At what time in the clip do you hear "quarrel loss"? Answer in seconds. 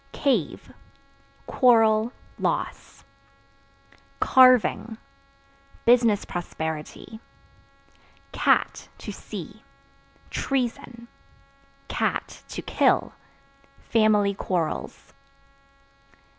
1.45-3.03